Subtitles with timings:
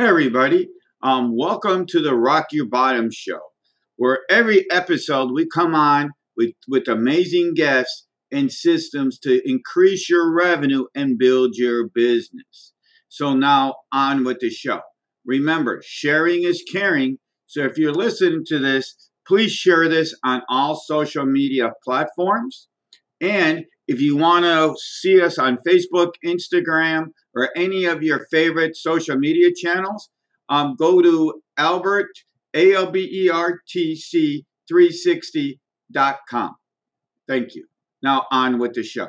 [0.00, 0.70] Hey, everybody.
[1.02, 3.38] Um, welcome to the Rock Your Bottom show,
[3.96, 10.34] where every episode we come on with, with amazing guests and systems to increase your
[10.34, 12.72] revenue and build your business.
[13.10, 14.80] So, now on with the show.
[15.26, 17.18] Remember, sharing is caring.
[17.44, 22.68] So, if you're listening to this, please share this on all social media platforms.
[23.20, 28.76] And if you want to see us on Facebook, Instagram, or any of your favorite
[28.76, 30.10] social media channels,
[30.48, 32.10] um, go to Albert,
[32.54, 36.54] A L B E R T C 360.com.
[37.26, 37.66] Thank you.
[38.00, 39.08] Now, on with the show.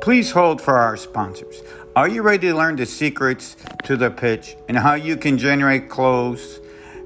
[0.00, 1.60] Please hold for our sponsors.
[1.96, 5.88] Are you ready to learn the secrets to the pitch and how you can generate
[5.88, 6.60] close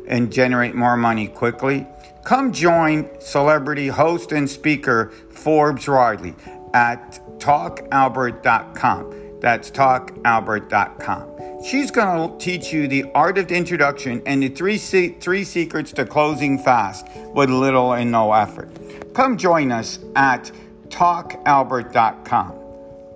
[0.09, 1.87] and generate more money quickly?
[2.25, 6.35] Come join celebrity host and speaker Forbes Riley
[6.73, 9.41] at talkalbert.com.
[9.41, 11.65] That's talkalbert.com.
[11.65, 15.93] She's going to teach you the art of the introduction and the three, three secrets
[15.93, 18.71] to closing fast with little and no effort.
[19.15, 20.51] Come join us at
[20.89, 22.59] talkalbert.com.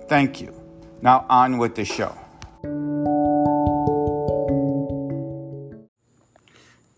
[0.07, 0.53] Thank you.
[1.01, 2.15] Now, on with the show.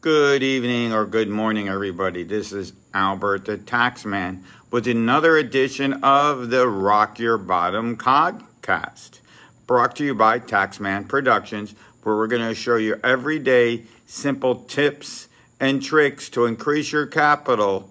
[0.01, 2.23] Good evening or good morning, everybody.
[2.23, 9.19] This is Albert the Taxman with another edition of the Rock Your Bottom podcast,
[9.67, 15.27] brought to you by Taxman Productions, where we're going to show you everyday simple tips
[15.59, 17.89] and tricks to increase your capital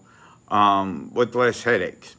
[0.51, 2.17] um, with less headaches.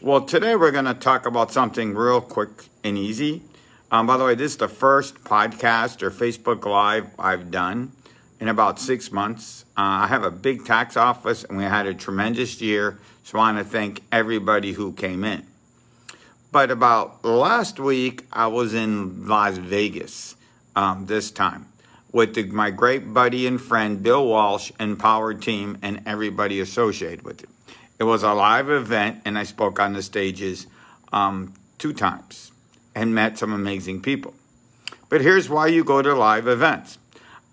[0.00, 3.42] Well, today we're going to talk about something real quick and easy.
[3.88, 7.92] Um, by the way, this is the first podcast or Facebook Live I've done
[8.42, 9.64] in about six months.
[9.78, 12.98] Uh, I have a big tax office and we had a tremendous year.
[13.22, 15.46] So I want to thank everybody who came in.
[16.50, 20.34] But about last week, I was in Las Vegas
[20.74, 21.68] um, this time
[22.10, 27.22] with the, my great buddy and friend Bill Walsh and Power Team and everybody associated
[27.22, 27.48] with it.
[28.00, 30.66] It was a live event and I spoke on the stages
[31.12, 32.50] um, two times
[32.92, 34.34] and met some amazing people.
[35.08, 36.98] But here's why you go to live events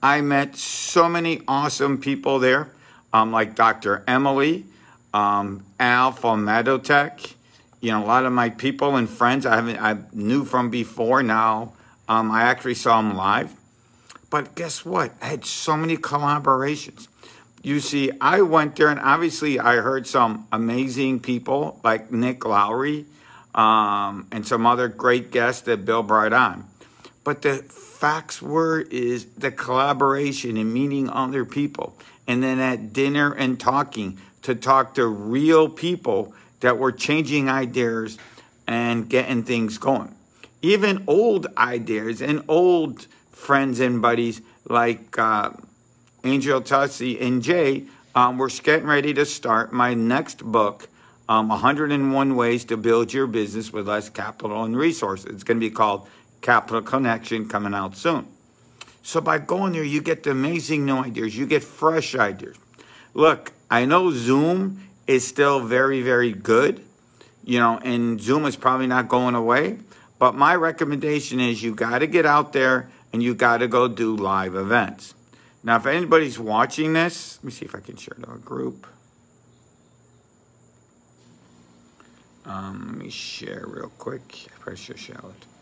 [0.02, 2.70] I met so many awesome people there,
[3.12, 4.04] um, like Dr.
[4.08, 4.66] Emily,
[5.14, 7.34] um, Al from Medotech.
[7.82, 11.24] You know, a lot of my people and friends I haven't I knew from before.
[11.24, 11.74] Now
[12.08, 13.54] um, I actually saw them live.
[14.30, 15.12] But guess what?
[15.22, 17.08] I had so many collaborations.
[17.62, 23.06] You see, I went there and obviously I heard some amazing people like Nick Lowry
[23.54, 26.68] um, and some other great guests that Bill brought on.
[27.24, 27.64] But the
[28.00, 31.98] facts were is the collaboration and meeting other people.
[32.28, 38.18] And then at dinner and talking to talk to real people that were changing ideas
[38.68, 40.16] and getting things going.
[40.62, 45.52] Even old ideas and old friends and buddies like uh,
[46.24, 50.88] Angel Tussie and Jay um, we're getting ready to start my next book,
[51.28, 55.28] um, 101 Ways to Build Your Business with Less Capital and Resources.
[55.28, 56.08] It's going to be called
[56.42, 58.28] Capital Connection coming out soon.
[59.02, 61.38] So by going there, you get the amazing new ideas.
[61.38, 62.58] You get fresh ideas.
[63.14, 66.84] Look, I know Zoom is still very, very good,
[67.44, 69.80] you know, and Zoom is probably not going away.
[70.20, 73.88] But my recommendation is you got to get out there and you got to go
[73.88, 75.16] do live events.
[75.64, 78.86] Now, if anybody's watching this, let me see if I can share to a group.
[82.46, 84.50] Um, let me share real quick.
[84.76, 85.59] Should share it.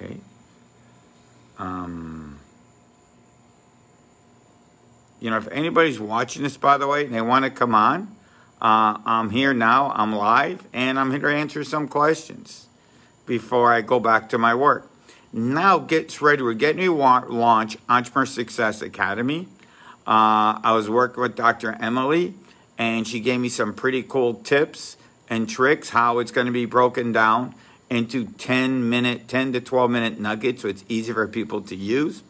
[0.00, 0.16] Okay.
[1.58, 2.38] Um,
[5.20, 8.16] you know, if anybody's watching this, by the way, and they want to come on,
[8.62, 9.92] uh, I'm here now.
[9.94, 12.66] I'm live, and I'm here to answer some questions
[13.26, 14.90] before I go back to my work.
[15.32, 16.42] Now, get ready.
[16.42, 19.48] We're getting to launch Entrepreneur Success Academy.
[20.06, 21.76] Uh, I was working with Dr.
[21.78, 22.34] Emily,
[22.78, 24.96] and she gave me some pretty cool tips
[25.28, 27.54] and tricks how it's going to be broken down
[27.90, 32.22] into 10 minute, 10 to 12 minute nuggets so it's easy for people to use.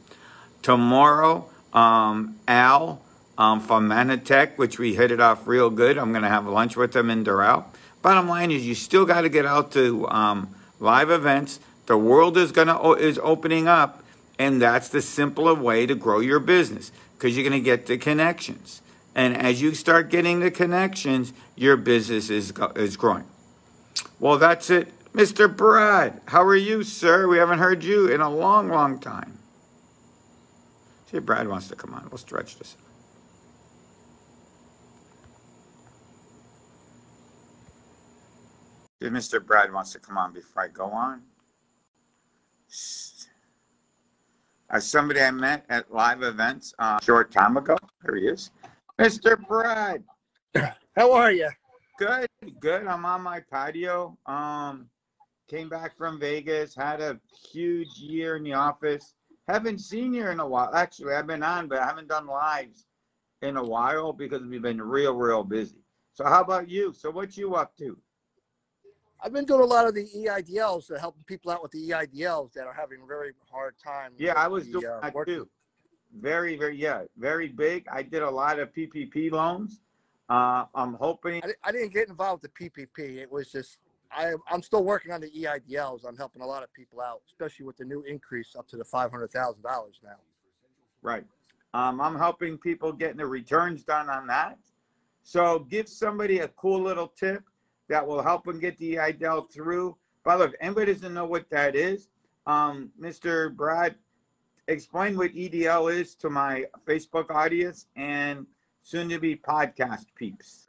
[0.62, 3.00] Tomorrow, um, Al
[3.38, 5.96] um, from Mannatech, which we hit it off real good.
[5.98, 7.64] I'm going to have lunch with them in Doral.
[8.02, 11.60] Bottom line is, you still got to get out to um, live events.
[11.86, 14.02] The world is going to is opening up,
[14.38, 17.98] and that's the simpler way to grow your business because you're going to get the
[17.98, 18.80] connections.
[19.14, 23.24] And as you start getting the connections, your business is is growing.
[24.18, 24.92] Well, that's it.
[25.12, 25.54] Mr.
[25.54, 27.26] Brad, how are you, sir?
[27.26, 29.38] We haven't heard you in a long, long time.
[31.10, 32.06] See if Brad wants to come on.
[32.10, 32.76] We'll stretch this.
[39.00, 39.44] If Mr.
[39.44, 41.22] Brad wants to come on before I go on.
[44.70, 47.76] As somebody I met at live events uh, a short time ago.
[48.04, 48.52] There he is.
[49.00, 49.36] Mr.
[49.48, 50.04] Brad.
[50.96, 51.48] How are you?
[51.98, 52.28] Good,
[52.60, 52.86] good.
[52.86, 54.16] I'm on my patio.
[54.26, 54.88] Um,
[55.50, 57.18] came back from Vegas, had a
[57.52, 59.14] huge year in the office.
[59.48, 60.72] Haven't seen you in a while.
[60.74, 62.86] Actually, I've been on, but I haven't done lives
[63.42, 65.82] in a while because we've been real, real busy.
[66.12, 66.92] So how about you?
[66.92, 67.98] So what you up to?
[69.22, 72.52] I've been doing a lot of the EIDLs, uh, helping people out with the EIDLs
[72.52, 74.12] that are having a very hard time.
[74.18, 75.48] Yeah, I was the, doing uh, that work- too.
[76.20, 77.86] Very, very, yeah, very big.
[77.92, 79.80] I did a lot of PPP loans.
[80.28, 81.40] Uh, I'm hoping.
[81.44, 83.18] I, I didn't get involved with the PPP.
[83.18, 83.78] It was just
[84.12, 86.04] I, I'm still working on the EIDLs.
[86.06, 88.84] I'm helping a lot of people out, especially with the new increase up to the
[88.84, 90.16] five hundred thousand dollars now.
[91.02, 91.24] Right.
[91.72, 94.58] Um, I'm helping people getting the returns done on that.
[95.22, 97.44] So give somebody a cool little tip
[97.88, 99.96] that will help them get the EIDL through.
[100.24, 102.08] By the way, if anybody doesn't know what that is,
[102.46, 103.54] um, Mr.
[103.54, 103.94] Brad,
[104.68, 108.46] explain what EDL is to my Facebook audience and
[108.82, 110.66] soon to be podcast peeps.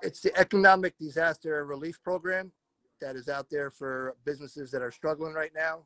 [0.00, 2.52] It's the Economic Disaster Relief Program
[3.00, 5.80] that is out there for businesses that are struggling right now.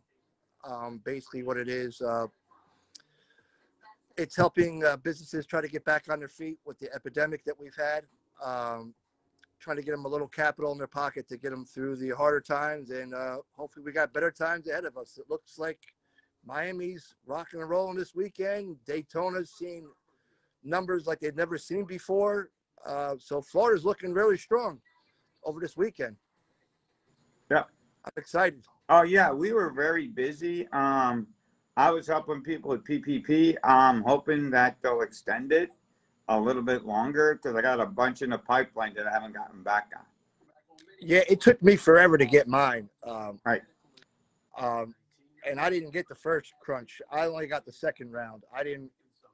[0.64, 2.26] Um, basically, what it is, uh,
[4.18, 7.58] it's helping uh, businesses try to get back on their feet with the epidemic that
[7.58, 8.04] we've had.
[8.44, 8.94] Um,
[9.60, 12.10] trying to get them a little capital in their pocket to get them through the
[12.10, 15.18] harder times, and uh, hopefully, we got better times ahead of us.
[15.18, 15.78] It looks like
[16.44, 18.76] Miami's rocking and rolling this weekend.
[18.86, 19.88] Daytona's seeing
[20.62, 22.50] numbers like they've never seen before.
[22.86, 24.80] Uh, so Florida's looking really strong
[25.44, 26.16] over this weekend.
[27.50, 27.64] Yeah.
[28.04, 28.64] I'm excited.
[28.88, 30.68] Oh yeah, we were very busy.
[30.72, 31.28] Um,
[31.76, 33.56] I was helping people with PPP.
[33.64, 35.70] I'm hoping that they'll extend it
[36.28, 39.32] a little bit longer because I got a bunch in the pipeline that I haven't
[39.32, 40.04] gotten back on.
[41.00, 42.88] Yeah, it took me forever to get mine.
[43.04, 43.62] Um, Right.
[44.58, 44.94] Um,
[45.48, 47.00] and I didn't get the first crunch.
[47.10, 48.44] I only got the second round.
[48.54, 48.90] I didn't.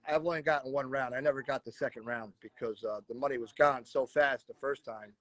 [0.09, 1.15] I've only gotten one round.
[1.15, 4.55] I never got the second round because uh, the money was gone so fast the
[4.55, 5.13] first time.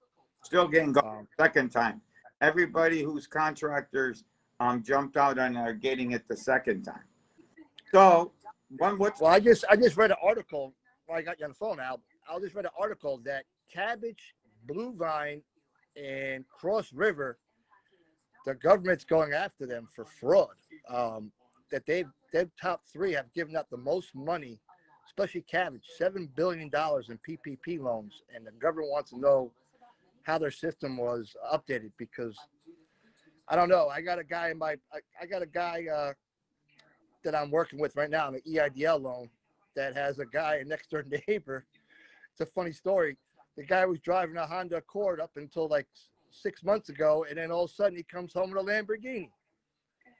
[0.42, 2.00] Still getting gone Um, second time.
[2.40, 4.24] Everybody whose contractors
[4.60, 7.04] um, jumped out and are getting it the second time.
[7.92, 8.32] So
[8.78, 10.74] one what's Well, I just I just read an article.
[11.06, 11.98] Well, I got you on the phone now.
[12.30, 13.44] I just read an article that
[13.74, 14.34] Kabbage,
[14.66, 15.42] Blue Vine,
[15.96, 17.38] and Cross River,
[18.46, 20.54] the government's going after them for fraud.
[20.88, 21.32] Um,
[21.70, 24.60] that they've their top three have given up the most money,
[25.18, 29.50] especially Kabbage, seven billion dollars in PPP loans, and the government wants to know
[30.22, 32.36] how their system was updated because
[33.48, 33.88] I don't know.
[33.88, 36.12] I got a guy in my I, I got a guy uh,
[37.24, 39.28] that I'm working with right now on an EIDL loan
[39.74, 41.64] that has a guy, a next door neighbor.
[42.32, 43.16] It's a funny story.
[43.56, 45.88] The guy was driving a Honda Accord up until like
[46.30, 49.30] six months ago, and then all of a sudden he comes home with a Lamborghini.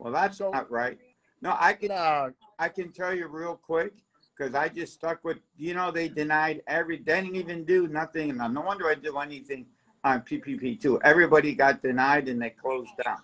[0.00, 0.98] well that's So- not right.
[1.40, 3.92] No, I can Nah, I can tell you real quick
[4.38, 8.30] because I just stuck with you know they denied every they didn't even do nothing
[8.30, 9.66] and no wonder I do anything
[10.04, 11.00] on PPP too.
[11.02, 13.22] Everybody got denied and they closed down.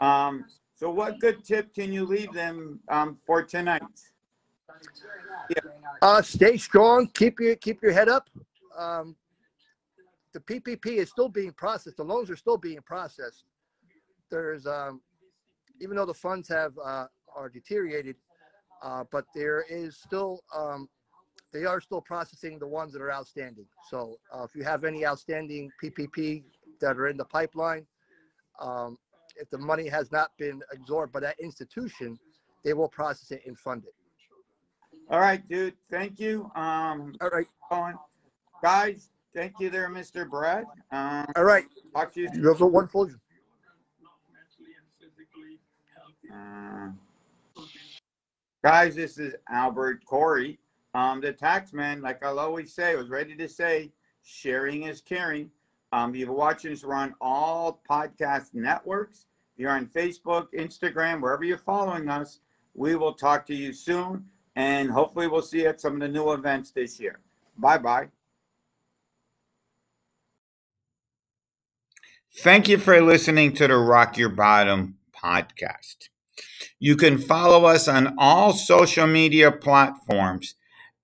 [0.00, 0.44] Um,
[0.74, 3.82] so what good tip can you leave them um, for tonight?
[6.02, 7.08] uh, stay strong.
[7.14, 8.28] Keep your keep your head up.
[8.76, 9.16] Um,
[10.34, 11.96] the PPP is still being processed.
[11.96, 13.44] The loans are still being processed.
[14.30, 15.00] There's um,
[15.80, 18.16] even though the funds have uh, are deteriorated,
[18.82, 20.88] uh, but there is still um,
[21.52, 23.66] they are still processing the ones that are outstanding.
[23.88, 26.42] So uh, if you have any outstanding PPP
[26.80, 27.86] that are in the pipeline,
[28.60, 28.98] um,
[29.36, 32.18] if the money has not been absorbed by that institution,
[32.64, 33.94] they will process it and fund it.
[35.10, 35.74] All right, dude.
[35.90, 36.50] Thank you.
[36.54, 37.94] Um, All right,
[38.62, 40.28] guys, thank you there, Mr.
[40.28, 40.66] Brad.
[40.92, 41.64] Um, all right.
[41.94, 42.28] talk to you.
[42.34, 43.10] You have a wonderful.
[46.30, 46.88] Uh,
[48.62, 50.58] guys, this is Albert Corey.
[50.94, 53.92] Um, the taxman, like I'll always say, was ready to say,
[54.24, 55.50] sharing is caring.
[55.92, 59.26] Um, you're watching us, on all podcast networks.
[59.54, 62.40] If You're on Facebook, Instagram, wherever you're following us.
[62.74, 64.24] We will talk to you soon,
[64.54, 67.18] and hopefully, we'll see you at some of the new events this year.
[67.56, 68.08] Bye bye.
[72.40, 76.08] Thank you for listening to the Rock Your Bottom podcast.
[76.78, 80.54] You can follow us on all social media platforms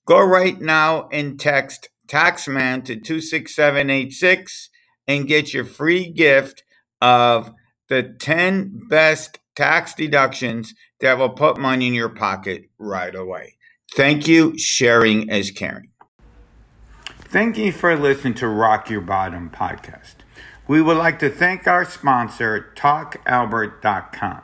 [0.06, 4.70] Go right now and text Taxman to 26786
[5.08, 6.64] and get your free gift
[7.02, 7.52] of
[7.88, 13.56] the 10 best tax deductions that will put money in your pocket right away.
[13.94, 14.58] Thank you.
[14.58, 15.90] Sharing is caring.
[17.06, 20.16] Thank you for listening to Rock Your Bottom podcast.
[20.66, 24.42] We would like to thank our sponsor, TalkAlbert.com.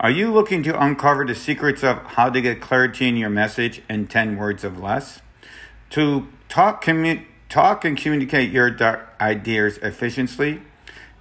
[0.00, 3.80] Are you looking to uncover the secrets of how to get clarity in your message
[3.88, 5.22] in 10 words of less?
[5.90, 8.76] To talk, commu- talk and communicate your
[9.18, 10.60] ideas efficiently?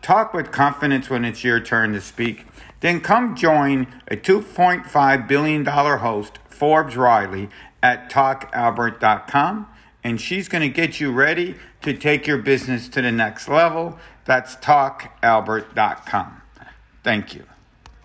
[0.02, 2.46] Talk with confidence when it's your turn to speak?
[2.82, 7.50] Then come join a $2.5 billion host, Forbes Riley,
[7.84, 9.68] at talkalbert.com,
[10.04, 13.98] and she's going to get you ready to take your business to the next level.
[14.26, 16.42] That's talkalbert.com.
[17.04, 17.46] Thank you.